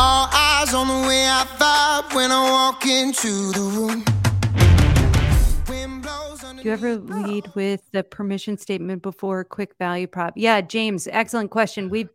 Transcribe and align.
All 0.00 0.28
eyes 0.32 0.74
on 0.74 0.86
the 0.86 1.08
way 1.08 1.26
I 1.26 1.44
vibe 1.58 2.14
when 2.14 2.30
I 2.30 2.48
walk 2.52 2.86
into 2.86 3.50
the 3.50 3.60
room. 3.60 4.04
Do 6.56 6.62
you 6.62 6.70
ever 6.70 6.94
lead 6.94 7.52
with 7.56 7.82
the 7.90 8.04
permission 8.04 8.58
statement 8.58 9.02
before 9.02 9.42
quick 9.42 9.76
value 9.76 10.06
prop? 10.06 10.34
Yeah, 10.36 10.60
James, 10.60 11.08
excellent 11.10 11.50
question. 11.50 11.90
We 11.90 12.08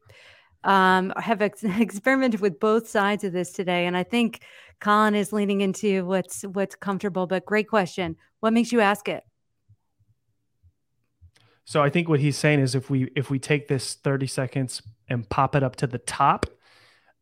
um, 0.64 1.12
have 1.18 1.42
ex- 1.42 1.64
experimented 1.80 2.40
with 2.40 2.58
both 2.58 2.88
sides 2.88 3.26
of 3.26 3.34
this 3.34 3.52
today, 3.52 3.86
and 3.86 3.98
I 3.98 4.04
think 4.04 4.46
Collin 4.80 5.14
is 5.14 5.34
leaning 5.34 5.60
into 5.60 6.06
what's 6.06 6.44
what's 6.44 6.76
comfortable. 6.76 7.28
But 7.28 7.46
great 7.46 7.68
question. 7.68 8.16
What 8.40 8.54
makes 8.54 8.72
you 8.72 8.80
ask 8.80 9.10
it? 9.10 9.26
So 11.66 11.82
I 11.82 11.90
think 11.90 12.08
what 12.08 12.22
he's 12.22 12.38
saying 12.38 12.62
is 12.62 12.76
if 12.76 12.90
we 12.90 13.12
if 13.14 13.30
we 13.30 13.40
take 13.40 13.68
this 13.68 13.94
30 13.94 14.28
seconds 14.28 14.82
and 15.10 15.28
pop 15.28 15.54
it 15.54 15.64
up 15.64 15.76
to 15.78 15.88
the 15.88 15.98
top, 15.98 16.46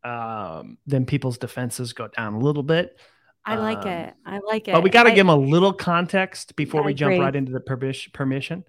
um, 0.04 0.78
then 0.86 1.06
people's 1.06 1.38
defenses 1.38 1.92
go 1.92 2.08
down 2.08 2.34
a 2.34 2.38
little 2.38 2.62
bit. 2.62 2.98
I 3.44 3.56
like 3.56 3.78
Um, 3.78 3.88
it. 3.88 4.14
I 4.24 4.38
like 4.46 4.68
it. 4.68 4.72
But 4.72 4.82
we 4.82 4.90
got 4.90 5.04
to 5.04 5.10
give 5.10 5.18
him 5.20 5.28
a 5.28 5.36
little 5.36 5.72
context 5.72 6.54
before 6.56 6.82
I 6.82 6.86
we 6.86 6.94
jump 6.94 7.18
right 7.18 7.34
into 7.34 7.50
the 7.52 7.60
permission. 7.60 8.12
permission. 8.12 8.64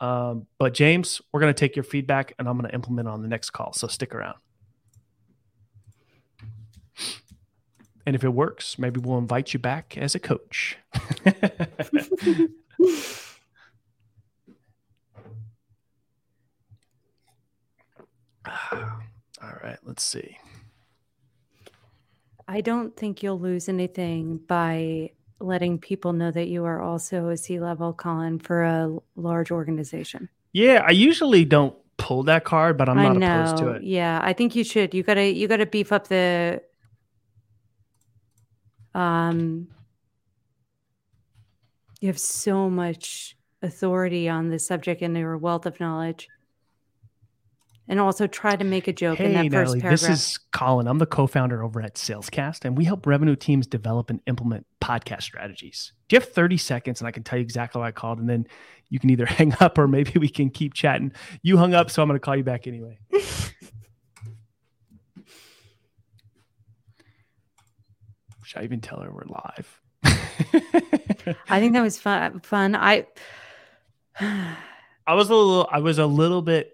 Um, 0.00 0.46
but 0.58 0.74
James, 0.74 1.20
we're 1.32 1.40
going 1.40 1.52
to 1.52 1.58
take 1.58 1.76
your 1.76 1.82
feedback 1.82 2.34
and 2.38 2.48
I'm 2.48 2.56
going 2.58 2.68
to 2.68 2.74
implement 2.74 3.08
on 3.08 3.22
the 3.22 3.28
next 3.28 3.50
call. 3.50 3.72
So 3.72 3.86
stick 3.88 4.14
around. 4.14 4.36
And 8.06 8.14
if 8.14 8.22
it 8.22 8.28
works, 8.28 8.78
maybe 8.78 9.00
we'll 9.00 9.18
invite 9.18 9.52
you 9.52 9.58
back 9.58 9.98
as 9.98 10.14
a 10.14 10.20
coach. 10.20 10.78
All 19.42 19.52
right, 19.62 19.78
let's 19.84 20.02
see. 20.02 20.38
I 22.48 22.60
don't 22.60 22.96
think 22.96 23.22
you'll 23.22 23.40
lose 23.40 23.68
anything 23.68 24.38
by 24.46 25.10
letting 25.40 25.78
people 25.78 26.12
know 26.12 26.30
that 26.30 26.48
you 26.48 26.64
are 26.64 26.80
also 26.80 27.28
a 27.28 27.36
C 27.36 27.60
level, 27.60 27.92
Collin, 27.92 28.38
for 28.38 28.62
a 28.62 28.96
large 29.16 29.50
organization. 29.50 30.28
Yeah, 30.52 30.82
I 30.86 30.92
usually 30.92 31.44
don't 31.44 31.76
pull 31.96 32.22
that 32.24 32.44
card, 32.44 32.78
but 32.78 32.88
I'm 32.88 32.96
not 32.96 33.16
opposed 33.16 33.58
to 33.58 33.70
it. 33.70 33.82
Yeah, 33.82 34.20
I 34.22 34.32
think 34.32 34.54
you 34.54 34.64
should. 34.64 34.94
You 34.94 35.02
gotta 35.02 35.30
you 35.32 35.48
gotta 35.48 35.66
beef 35.66 35.92
up 35.92 36.08
the 36.08 36.62
um 38.94 39.68
you 42.00 42.08
have 42.08 42.18
so 42.18 42.70
much 42.70 43.36
authority 43.62 44.28
on 44.28 44.48
this 44.48 44.66
subject 44.66 45.02
and 45.02 45.16
your 45.16 45.36
wealth 45.36 45.66
of 45.66 45.80
knowledge. 45.80 46.28
And 47.88 48.00
also 48.00 48.26
try 48.26 48.56
to 48.56 48.64
make 48.64 48.88
a 48.88 48.92
joke 48.92 49.20
in 49.20 49.26
Hey, 49.26 49.32
that 49.34 49.42
first 49.44 49.52
Natalie, 49.52 49.80
paragraph. 49.80 50.00
this 50.00 50.08
is 50.08 50.38
Collin. 50.50 50.88
I'm 50.88 50.98
the 50.98 51.06
co-founder 51.06 51.62
over 51.62 51.80
at 51.80 51.94
Salescast, 51.94 52.64
and 52.64 52.76
we 52.76 52.84
help 52.84 53.06
revenue 53.06 53.36
teams 53.36 53.66
develop 53.66 54.10
and 54.10 54.20
implement 54.26 54.66
podcast 54.82 55.22
strategies. 55.22 55.92
Do 56.08 56.16
you 56.16 56.20
have 56.20 56.28
30 56.28 56.56
seconds, 56.56 57.00
and 57.00 57.06
I 57.06 57.12
can 57.12 57.22
tell 57.22 57.38
you 57.38 57.44
exactly 57.44 57.78
what 57.78 57.86
I 57.86 57.92
called, 57.92 58.18
and 58.18 58.28
then 58.28 58.46
you 58.88 58.98
can 58.98 59.10
either 59.10 59.26
hang 59.26 59.54
up 59.60 59.78
or 59.78 59.86
maybe 59.86 60.18
we 60.18 60.28
can 60.28 60.50
keep 60.50 60.74
chatting. 60.74 61.12
You 61.42 61.58
hung 61.58 61.74
up, 61.74 61.90
so 61.90 62.02
I'm 62.02 62.08
going 62.08 62.18
to 62.18 62.24
call 62.24 62.34
you 62.36 62.42
back 62.44 62.66
anyway. 62.66 62.98
Should 68.44 68.60
I 68.60 68.64
even 68.64 68.80
tell 68.80 69.00
her 69.00 69.10
we're 69.10 69.24
live? 69.26 69.80
I 71.48 71.58
think 71.58 71.72
that 71.72 71.82
was 71.82 71.98
fun 71.98 72.38
fun. 72.40 72.76
I 72.76 73.06
I 74.20 75.14
was 75.14 75.30
a 75.30 75.34
little 75.34 75.68
I 75.70 75.80
was 75.80 75.98
a 75.98 76.06
little 76.06 76.42
bit 76.42 76.72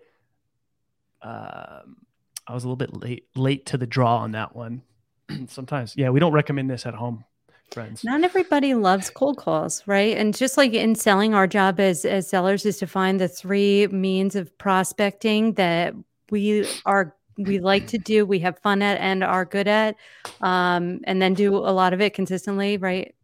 um 1.22 1.96
I 2.46 2.54
was 2.54 2.64
a 2.64 2.66
little 2.66 2.76
bit 2.76 2.94
late 2.94 3.26
late 3.34 3.66
to 3.66 3.78
the 3.78 3.86
draw 3.86 4.18
on 4.18 4.32
that 4.32 4.54
one. 4.56 4.82
Sometimes. 5.48 5.94
Yeah, 5.96 6.10
we 6.10 6.20
don't 6.20 6.32
recommend 6.32 6.68
this 6.68 6.84
at 6.86 6.94
home, 6.94 7.24
friends. 7.72 8.04
not 8.04 8.22
everybody 8.22 8.74
loves 8.74 9.08
cold 9.10 9.38
calls 9.38 9.82
right 9.86 10.16
and 10.16 10.36
just 10.36 10.56
like 10.56 10.72
in 10.74 10.94
selling 10.94 11.34
our 11.34 11.46
job 11.46 11.80
as 11.80 12.04
as 12.04 12.28
sellers 12.28 12.66
is 12.66 12.78
to 12.78 12.86
find 12.86 13.20
the 13.20 13.28
three 13.28 13.86
means 13.88 14.36
of 14.36 14.56
prospecting 14.58 15.54
that 15.54 15.94
we 16.30 16.68
are 16.84 17.14
we 17.38 17.60
like 17.60 17.86
to 17.86 17.96
do 17.98 18.26
we 18.26 18.38
have 18.40 18.58
fun 18.58 18.82
at 18.82 18.98
and 19.00 19.24
are 19.24 19.44
good 19.44 19.66
at 19.68 19.96
um, 20.42 21.00
and 21.04 21.22
then 21.22 21.32
do 21.32 21.56
a 21.56 21.72
lot 21.72 21.92
of 21.94 22.00
it 22.00 22.12
consistently 22.12 22.76
right 22.76 23.14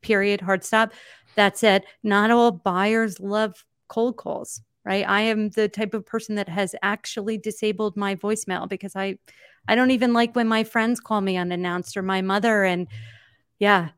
period 0.00 0.40
hard 0.40 0.64
stop 0.64 0.92
that 1.34 1.58
said 1.58 1.84
not 2.02 2.30
all 2.30 2.50
buyers 2.50 3.20
love 3.20 3.64
cold 3.88 4.16
calls 4.16 4.62
right 4.84 5.08
i 5.08 5.20
am 5.20 5.50
the 5.50 5.68
type 5.68 5.94
of 5.94 6.04
person 6.04 6.34
that 6.34 6.48
has 6.48 6.74
actually 6.82 7.38
disabled 7.38 7.96
my 7.96 8.14
voicemail 8.14 8.68
because 8.68 8.94
i 8.96 9.18
i 9.66 9.74
don't 9.74 9.90
even 9.90 10.12
like 10.12 10.34
when 10.34 10.48
my 10.48 10.64
friends 10.64 11.00
call 11.00 11.20
me 11.20 11.36
unannounced 11.36 11.96
or 11.96 12.02
my 12.02 12.20
mother 12.22 12.64
and 12.64 12.86
yeah 13.58 13.90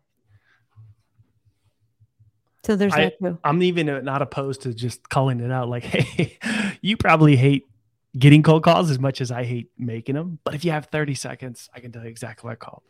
so 2.65 2.77
there's 2.77 2.93
I- 2.93 3.05
that 3.05 3.19
too. 3.19 3.39
I'm 3.43 3.63
even 3.63 3.89
uh, 3.89 4.01
not 4.01 4.23
opposed 4.23 4.63
to 4.63 4.75
just 4.75 5.09
calling 5.09 5.41
it 5.41 5.51
out 5.51 5.69
like, 5.69 5.83
hey, 5.85 6.39
you 6.83 6.97
probably 6.97 7.37
hate 7.37 7.65
getting 8.19 8.43
cold 8.43 8.62
calls 8.65 8.91
as 8.91 8.99
much 8.99 9.21
as 9.21 9.31
I 9.31 9.45
hate 9.45 9.71
making 9.79 10.15
them. 10.15 10.39
But 10.45 10.55
if 10.55 10.65
you 10.65 10.73
have 10.73 10.87
30 10.87 11.15
seconds, 11.15 11.69
I 11.75 11.81
can 11.81 11.93
tell 11.93 12.03
you 12.03 12.09
exactly 12.09 12.49
what 12.49 12.53
I 12.53 12.57
called. 12.57 12.83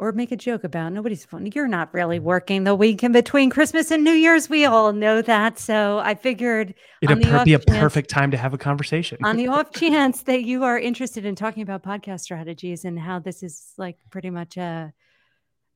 Or 0.00 0.12
make 0.12 0.30
a 0.30 0.36
joke 0.36 0.62
about 0.62 0.92
nobody's 0.92 1.24
phone. 1.24 1.50
You're 1.52 1.66
not 1.66 1.92
really 1.92 2.20
working 2.20 2.62
the 2.62 2.76
week 2.76 3.02
in 3.02 3.10
between 3.10 3.50
Christmas 3.50 3.90
and 3.90 4.04
New 4.04 4.12
Year's. 4.12 4.48
We 4.48 4.64
all 4.64 4.92
know 4.92 5.22
that. 5.22 5.58
So 5.58 5.98
I 5.98 6.14
figured 6.14 6.72
It'd 7.02 7.16
On 7.16 7.20
the 7.20 7.26
per- 7.28 7.44
be 7.44 7.54
a 7.54 7.58
chance- 7.58 7.78
perfect 7.80 8.08
time 8.08 8.30
to 8.30 8.36
have 8.36 8.54
a 8.54 8.58
conversation. 8.58 9.18
on 9.24 9.36
the 9.36 9.48
off 9.56 9.72
chance 9.72 10.22
that 10.22 10.44
you 10.44 10.62
are 10.62 10.78
interested 10.78 11.24
in 11.24 11.34
talking 11.34 11.64
about 11.64 11.82
podcast 11.82 12.20
strategies 12.20 12.84
and 12.84 12.96
how 12.96 13.18
this 13.18 13.42
is 13.42 13.72
like 13.76 13.96
pretty 14.10 14.30
much 14.30 14.56
uh 14.56 14.86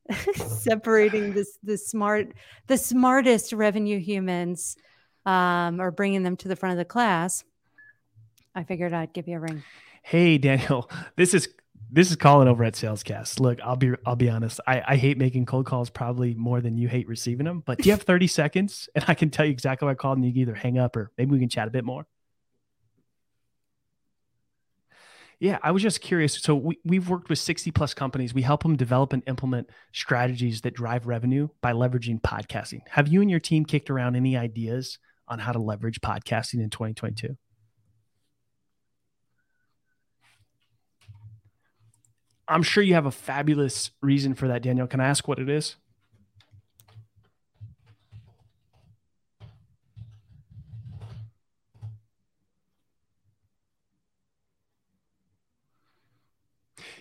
separating 0.34 1.33
this 1.33 1.59
the 1.62 1.77
smart 1.78 2.33
the 2.66 2.77
smartest 2.78 3.53
revenue 3.53 3.99
humans 3.99 4.77
um 5.27 5.81
or 5.81 5.91
bringing 5.91 6.22
them 6.22 6.37
to 6.37 6.49
the 6.49 6.56
front 6.56 6.72
of 6.72 6.78
the 6.78 6.84
class 6.84 7.44
i 8.54 8.62
figured 8.65 8.93
i'd 8.93 9.12
give 9.12 9.28
you 9.28 9.37
a 9.37 9.41
ring 9.41 9.62
hey 10.03 10.39
Daniel, 10.39 10.91
this 11.16 11.34
is 11.34 11.49
this 11.94 12.10
is 12.10 12.16
Collin 12.16 12.48
over 12.48 12.64
at 12.64 12.72
Salescast. 12.72 13.38
Look, 13.38 13.60
I'll 13.60 13.76
be 13.76 13.92
I'll 14.06 14.16
be 14.16 14.30
honest. 14.30 14.60
I, 14.66 14.82
I 14.88 14.97
hate 14.97 15.19
making 15.19 15.44
cold 15.44 15.66
calls 15.66 15.91
probably 15.91 16.32
more 16.32 16.62
than 16.62 16.78
you 16.78 16.88
hate 16.88 17.06
receiving 17.06 17.44
them. 17.44 17.62
But 17.64 17.78
do 17.78 17.84
you 17.84 17.92
have 17.92 18.03
30 18.12 18.26
seconds? 18.26 18.88
And 18.94 19.04
I 19.08 19.14
can 19.14 19.30
tell 19.30 19.44
you 19.44 19.53
exactly 19.53 19.86
what 19.86 19.92
I 19.92 19.94
called, 19.94 20.19
and 20.19 20.26
you 20.26 20.32
can 20.32 20.41
either 20.41 20.54
hang 20.54 20.78
up 20.78 20.97
or 20.97 21.10
maybe 21.19 21.32
we 21.32 21.38
can 21.38 21.48
chat 21.48 21.69
a 21.69 21.70
bit 21.70 21.84
more. 21.84 22.06
Yeah, 25.38 25.58
I 25.62 25.72
was 25.72 25.82
just 25.82 26.00
curious. 26.00 26.41
So 26.41 26.54
we, 26.54 26.78
we've 26.84 27.08
worked 27.08 27.28
with 27.28 27.41
60 27.41 27.72
plus 27.72 27.94
companies. 27.94 28.32
We 28.32 28.42
help 28.42 28.62
them 28.62 28.76
develop 28.76 29.12
and 29.12 29.22
implement 29.26 29.70
strategies 29.92 30.60
that 30.60 30.74
drive 30.74 31.06
revenue 31.06 31.48
by 31.60 31.72
leveraging 31.72 32.20
podcasting. 32.22 32.82
Have 32.91 33.09
you 33.09 33.20
and 33.22 33.30
your 33.30 33.41
team 33.41 33.64
kicked 33.64 33.91
around 33.91 34.14
any 34.14 34.36
ideas 34.36 34.98
on 35.26 35.41
how 35.41 35.50
to 35.53 35.59
leverage 35.59 36.00
podcasting 36.00 36.62
in 36.62 36.70
2022? 36.70 37.36
I'm 42.53 42.63
sure 42.63 42.83
you 42.83 42.95
have 42.95 43.07
a 43.07 43.11
fabulous 43.11 43.91
reason 44.03 44.35
for 44.35 44.47
that, 44.49 44.63
Daniel. 44.63 44.87
Can 44.87 45.01
I 45.01 45.07
ask 45.07 45.27
what 45.27 45.39
it 45.39 45.49
is? 45.49 45.77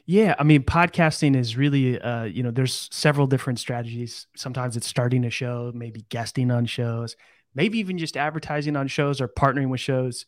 Yeah, 0.06 0.36
I 0.40 0.44
mean, 0.44 0.64
podcasting 0.64 1.36
is 1.36 1.56
really, 1.58 2.00
uh, 2.00 2.24
you 2.24 2.44
know, 2.44 2.52
there's 2.52 2.90
several 2.92 3.28
different 3.28 3.60
strategies. 3.60 4.28
Sometimes 4.36 4.76
it's 4.78 4.88
starting 4.88 5.26
a 5.26 5.30
show, 5.30 5.72
maybe 5.76 6.06
guesting 6.10 6.52
on 6.52 6.66
shows, 6.66 7.16
maybe 7.56 7.80
even 7.80 7.98
just 7.98 8.18
advertising 8.18 8.76
on 8.76 8.88
shows 8.88 9.22
or 9.22 9.28
partnering 9.28 9.70
with 9.70 9.80
shows. 9.80 10.26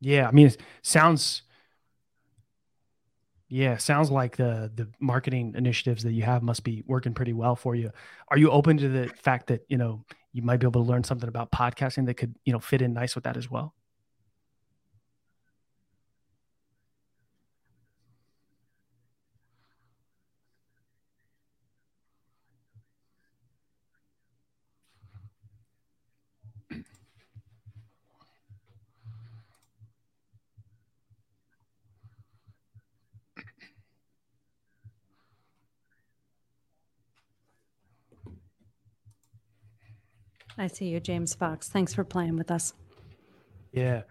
Yeah, 0.00 0.28
I 0.28 0.30
mean, 0.32 0.46
it 0.48 0.58
sounds. 0.82 1.42
Yeah, 3.48 3.76
sounds 3.76 4.10
like 4.10 4.36
the 4.36 4.72
the 4.74 4.88
marketing 4.98 5.54
initiatives 5.56 6.02
that 6.02 6.12
you 6.12 6.24
have 6.24 6.42
must 6.42 6.64
be 6.64 6.82
working 6.86 7.14
pretty 7.14 7.32
well 7.32 7.54
for 7.54 7.76
you. 7.76 7.90
Are 8.28 8.38
you 8.38 8.50
open 8.50 8.76
to 8.78 8.88
the 8.88 9.08
fact 9.22 9.46
that 9.48 9.60
you 9.68 9.78
know 9.78 10.04
you 10.32 10.42
might 10.42 10.56
be 10.58 10.66
able 10.66 10.82
to 10.82 10.88
learn 10.88 11.04
something 11.04 11.28
about 11.28 11.52
podcasting 11.52 12.06
that 12.06 12.14
could 12.14 12.34
you 12.44 12.52
know 12.52 12.58
fit 12.58 12.82
in 12.82 12.92
nice 12.92 13.14
with 13.14 13.24
that 13.24 13.36
as 13.36 13.48
well? 13.50 13.72
I 40.58 40.68
see 40.68 40.86
you, 40.86 41.00
James 41.00 41.34
Fox. 41.34 41.68
Thanks 41.68 41.92
for 41.92 42.04
playing 42.04 42.36
with 42.36 42.50
us. 42.50 42.72
Yeah. 43.72 44.02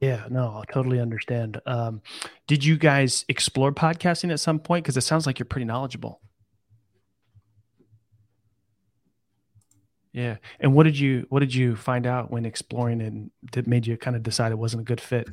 Yeah, 0.00 0.26
no, 0.28 0.60
I 0.60 0.64
totally 0.72 0.98
understand. 0.98 1.60
Um, 1.64 2.02
did 2.48 2.64
you 2.64 2.76
guys 2.76 3.24
explore 3.28 3.70
podcasting 3.70 4.32
at 4.32 4.40
some 4.40 4.58
point? 4.58 4.84
Because 4.84 4.96
it 4.96 5.02
sounds 5.02 5.26
like 5.26 5.38
you're 5.38 5.46
pretty 5.46 5.64
knowledgeable. 5.64 6.20
Yeah, 10.12 10.36
and 10.60 10.74
what 10.74 10.82
did 10.82 10.98
you 10.98 11.26
what 11.30 11.40
did 11.40 11.54
you 11.54 11.76
find 11.76 12.06
out 12.06 12.30
when 12.30 12.44
exploring 12.44 13.00
and 13.00 13.30
that 13.52 13.66
made 13.66 13.86
you 13.86 13.96
kind 13.96 14.14
of 14.14 14.22
decide 14.22 14.52
it 14.52 14.58
wasn't 14.58 14.82
a 14.82 14.84
good 14.84 15.00
fit? 15.00 15.28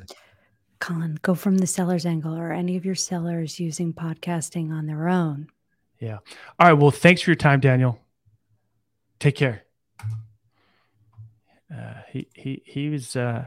Collin, 0.80 1.18
go 1.22 1.34
from 1.34 1.58
the 1.58 1.66
seller's 1.66 2.06
angle. 2.06 2.36
or 2.36 2.52
any 2.52 2.76
of 2.76 2.84
your 2.84 2.94
sellers 2.94 3.60
using 3.60 3.92
podcasting 3.92 4.70
on 4.72 4.86
their 4.86 5.08
own? 5.08 5.48
Yeah. 5.98 6.18
All 6.58 6.68
right. 6.68 6.72
Well, 6.72 6.90
thanks 6.90 7.20
for 7.20 7.30
your 7.30 7.36
time, 7.36 7.60
Daniel. 7.60 8.00
Take 9.18 9.36
care. 9.36 9.64
Uh, 11.72 11.94
he 12.10 12.26
he 12.34 12.62
he 12.64 12.88
was 12.88 13.14
uh, 13.14 13.46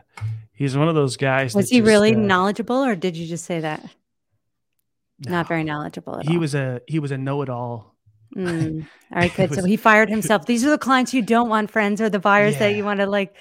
he's 0.54 0.78
one 0.78 0.88
of 0.88 0.96
those 0.96 1.18
guys. 1.18 1.54
Was 1.56 1.70
he 1.70 1.80
just, 1.80 1.88
really 1.88 2.16
uh, 2.16 2.20
knowledgeable, 2.20 2.84
or 2.84 2.96
did 2.96 3.18
you 3.18 3.28
just 3.28 3.44
say 3.46 3.60
that? 3.60 3.84
no. 5.26 5.32
Not 5.32 5.48
very 5.48 5.64
knowledgeable 5.64 6.20
at 6.20 6.26
He 6.28 6.36
all. 6.36 6.40
was 6.40 6.56
a 6.56 6.82
he 6.88 7.00
was 7.00 7.12
a 7.12 7.18
know-it-all. 7.18 7.96
Mm. 8.36 8.88
All 9.14 9.20
right, 9.22 9.34
good. 9.36 9.54
so 9.54 9.64
he 9.66 9.76
fired 9.76 10.10
himself. 10.10 10.46
These 10.46 10.64
are 10.66 10.70
the 10.70 10.78
clients 10.78 11.14
you 11.14 11.22
don't 11.22 11.50
want, 11.50 11.70
friends, 11.70 12.00
or 12.00 12.10
the 12.10 12.20
buyers 12.20 12.58
that 12.60 12.76
you 12.76 12.86
want 12.86 13.00
to 13.00 13.08
like. 13.08 13.36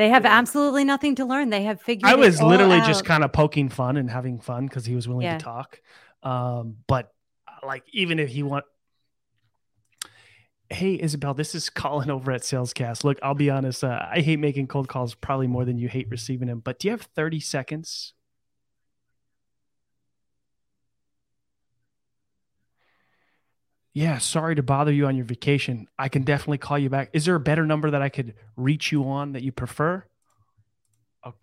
They 0.00 0.08
have 0.08 0.24
absolutely 0.24 0.84
nothing 0.84 1.16
to 1.16 1.26
learn. 1.26 1.50
They 1.50 1.64
have 1.64 1.82
figured. 1.82 2.10
I 2.10 2.14
was 2.14 2.40
all 2.40 2.48
literally 2.48 2.78
out. 2.78 2.86
just 2.86 3.04
kind 3.04 3.22
of 3.22 3.34
poking 3.34 3.68
fun 3.68 3.98
and 3.98 4.10
having 4.10 4.40
fun 4.40 4.66
because 4.66 4.86
he 4.86 4.94
was 4.94 5.06
willing 5.06 5.24
Yeah. 5.26 5.36
to 5.36 5.44
talk. 5.44 5.78
Um, 6.22 6.76
but 6.86 7.12
uh, 7.46 7.66
like 7.66 7.82
even 7.92 8.18
if 8.18 8.30
he 8.30 8.42
want, 8.42 8.64
hey 10.70 10.98
Isabel, 10.98 11.34
this 11.34 11.54
is 11.54 11.68
Collin 11.68 12.10
over 12.10 12.32
at 12.32 12.40
Salescast. 12.40 13.04
Look, 13.04 13.18
I'll 13.22 13.34
be 13.34 13.50
honest. 13.50 13.84
Uh, 13.84 14.00
I 14.10 14.20
hate 14.20 14.38
making 14.38 14.68
cold 14.68 14.88
calls 14.88 15.14
probably 15.14 15.48
more 15.48 15.66
than 15.66 15.76
you 15.76 15.88
hate 15.88 16.08
receiving 16.08 16.48
them. 16.48 16.60
But 16.60 16.78
do 16.78 16.88
you 16.88 16.92
have 16.92 17.02
thirty 17.02 17.38
seconds? 17.38 18.14
Yeah, 23.92 24.18
sorry 24.18 24.54
to 24.54 24.62
bother 24.62 24.92
you 24.92 25.06
on 25.06 25.16
your 25.16 25.24
vacation. 25.24 25.88
I 25.98 26.08
can 26.08 26.22
definitely 26.22 26.58
call 26.58 26.78
you 26.78 26.88
back. 26.88 27.10
Is 27.12 27.24
there 27.24 27.34
a 27.34 27.40
better 27.40 27.66
number 27.66 27.90
that 27.90 28.02
I 28.02 28.08
could 28.08 28.34
reach 28.56 28.92
you 28.92 29.04
on 29.08 29.32
that 29.32 29.42
you 29.42 29.50
prefer? 29.50 30.04
Oh. 31.24 31.34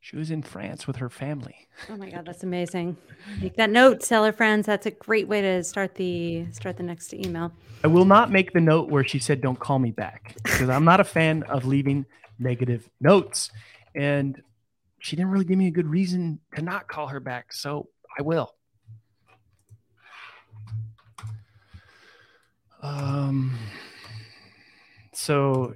She 0.00 0.16
was 0.16 0.32
in 0.32 0.42
France 0.42 0.88
with 0.88 0.96
her 0.96 1.08
family. 1.08 1.68
Oh 1.88 1.96
my 1.96 2.10
god, 2.10 2.26
that's 2.26 2.42
amazing. 2.42 2.96
Make 3.40 3.54
that 3.56 3.70
note, 3.70 4.02
seller 4.02 4.32
friends. 4.32 4.66
That's 4.66 4.86
a 4.86 4.90
great 4.90 5.28
way 5.28 5.40
to 5.40 5.62
start 5.62 5.94
the 5.94 6.50
start 6.50 6.76
the 6.78 6.82
next 6.82 7.14
email. 7.14 7.52
I 7.84 7.86
will 7.86 8.04
not 8.04 8.32
make 8.32 8.52
the 8.52 8.60
note 8.60 8.88
where 8.90 9.04
she 9.04 9.20
said, 9.20 9.40
"Don't 9.40 9.58
call 9.58 9.78
me 9.78 9.92
back," 9.92 10.34
because 10.42 10.68
I'm 10.68 10.84
not 10.84 10.98
a 10.98 11.04
fan 11.04 11.44
of 11.44 11.64
leaving 11.64 12.06
negative 12.40 12.90
notes. 13.00 13.52
And 13.94 14.42
she 15.02 15.16
didn't 15.16 15.32
really 15.32 15.44
give 15.44 15.58
me 15.58 15.66
a 15.66 15.72
good 15.72 15.88
reason 15.88 16.38
to 16.54 16.62
not 16.62 16.86
call 16.86 17.08
her 17.08 17.18
back, 17.18 17.52
so 17.52 17.88
I 18.16 18.22
will. 18.22 18.54
Um. 22.80 23.58
So, 25.12 25.74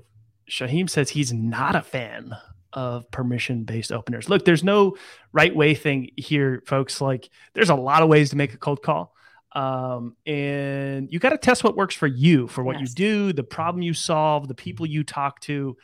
Shaheem 0.50 0.88
says 0.88 1.10
he's 1.10 1.32
not 1.32 1.74
a 1.74 1.82
fan 1.82 2.36
of 2.72 3.10
permission-based 3.10 3.90
openers. 3.90 4.28
Look, 4.28 4.44
there's 4.44 4.62
no 4.64 4.96
right 5.32 5.54
way 5.54 5.74
thing 5.74 6.10
here, 6.16 6.62
folks. 6.66 7.00
Like, 7.00 7.28
there's 7.54 7.70
a 7.70 7.74
lot 7.74 8.02
of 8.02 8.08
ways 8.08 8.30
to 8.30 8.36
make 8.36 8.54
a 8.54 8.58
cold 8.58 8.82
call 8.82 9.12
um, 9.56 10.14
and 10.26 11.10
you 11.10 11.18
got 11.18 11.30
to 11.30 11.38
test 11.38 11.64
what 11.64 11.76
works 11.76 11.94
for 11.94 12.06
you 12.06 12.46
for 12.46 12.62
what 12.62 12.78
Yes. 12.78 12.90
you 12.90 12.94
do 12.94 13.32
the 13.32 13.42
problem 13.42 13.80
you 13.82 13.94
solve 13.94 14.48
the 14.48 14.54
people 14.54 14.84
you 14.84 15.02
talk 15.02 15.40
to 15.40 15.74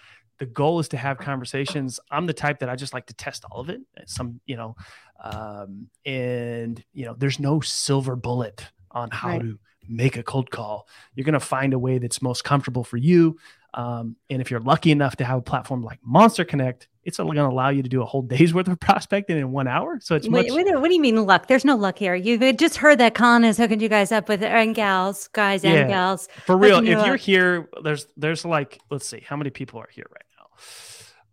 the 0.42 0.46
goal 0.46 0.80
is 0.80 0.88
to 0.88 0.96
have 0.96 1.18
conversations 1.18 2.00
i'm 2.10 2.26
the 2.26 2.32
type 2.32 2.58
that 2.58 2.68
i 2.68 2.74
just 2.74 2.92
like 2.92 3.06
to 3.06 3.14
test 3.14 3.44
all 3.48 3.60
of 3.60 3.68
it 3.70 3.80
some 4.06 4.40
you 4.44 4.56
know 4.56 4.74
um, 5.22 5.86
and 6.04 6.82
you 6.92 7.04
know 7.04 7.14
there's 7.16 7.38
no 7.38 7.60
silver 7.60 8.16
bullet 8.16 8.66
on 8.90 9.08
how 9.10 9.28
Right. 9.28 9.42
to 9.42 9.58
make 9.88 10.16
a 10.16 10.22
cold 10.24 10.50
call 10.50 10.88
you're 11.14 11.24
going 11.24 11.32
to 11.34 11.40
find 11.40 11.74
a 11.74 11.78
way 11.78 11.98
that's 11.98 12.20
most 12.22 12.42
comfortable 12.42 12.82
for 12.84 12.96
you 12.96 13.36
um, 13.74 14.16
and 14.30 14.40
if 14.42 14.50
you're 14.50 14.60
lucky 14.60 14.90
enough 14.90 15.16
to 15.16 15.24
have 15.24 15.38
a 15.38 15.42
platform 15.42 15.82
like 15.82 15.98
monster 16.04 16.44
connect 16.44 16.88
it's 17.04 17.18
only 17.18 17.34
going 17.34 17.48
to 17.48 17.52
allow 17.54 17.68
you 17.68 17.82
to 17.82 17.88
do 17.88 18.00
a 18.02 18.04
whole 18.04 18.22
day's 18.22 18.52
worth 18.56 18.68
of 18.68 18.78
prospecting 18.80 19.38
in 19.38 19.50
one 19.52 19.66
hour 19.68 19.98
so 20.00 20.14
it's 20.16 20.28
Wait, 20.28 20.46
much 20.50 20.56
wait, 20.56 20.66
what 20.80 20.88
do 20.88 20.94
you 20.94 21.00
mean 21.00 21.24
luck? 21.26 21.46
There's 21.48 21.64
no 21.64 21.74
luck 21.76 21.98
here. 21.98 22.14
You 22.14 22.38
had 22.38 22.58
just 22.58 22.76
heard 22.76 22.98
that 22.98 23.14
Collin 23.14 23.44
is 23.44 23.56
hooking 23.58 23.80
you 23.80 23.88
guys 23.88 24.12
up 24.12 24.28
with 24.28 24.42
and 24.42 24.74
gals, 24.74 25.28
guys 25.28 25.64
and 25.64 25.74
Yeah. 25.74 25.88
gals. 25.88 26.28
For 26.46 26.56
real, 26.56 26.78
if 26.78 26.86
you're 27.04 27.14
up. 27.14 27.20
here, 27.20 27.68
there's 27.82 28.06
there's 28.16 28.44
like 28.44 28.80
let's 28.90 29.06
see 29.06 29.22
how 29.26 29.36
many 29.36 29.50
people 29.50 29.80
are 29.80 29.88
here 29.92 30.06
right. 30.12 30.24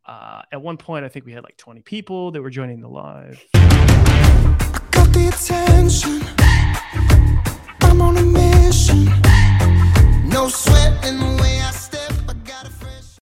Uh, 0.06 0.42
at 0.51 0.62
one 0.62 0.77
point, 0.77 1.06
I 1.06 1.10
think 1.10 1.25
we 1.25 1.33
had 1.33 1.44
like 1.44 1.57
20 1.57 1.81
people 1.81 2.31
that 2.31 2.42
were 2.42 2.50
joining 2.50 2.81
the 2.81 2.88
live. 2.88 3.45
Got 3.54 5.13
the 5.13 5.30
attention. 5.33 6.24
I'm 7.81 8.01
on 8.01 8.18
a 8.18 8.24
mission. 8.24 9.06
No 10.30 10.50
sweat 10.50 11.06
in 11.06 11.19
the 11.19 11.38
way 11.42 11.62
I 11.62 11.71